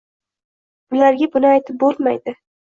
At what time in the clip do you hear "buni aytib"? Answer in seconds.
1.37-1.81